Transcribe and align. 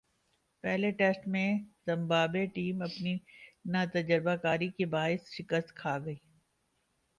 پہلے 0.63 0.89
ٹیسٹ 0.91 1.27
میں 1.27 1.49
Zimbabwe 1.85 2.45
team 2.55 2.81
اپنی 2.81 3.15
ناتجربہ 3.65 4.35
کاری 4.43 4.69
کے 4.77 4.85
باعث 4.87 5.29
شکست 5.31 5.75
کھاگئی۔ 5.75 6.15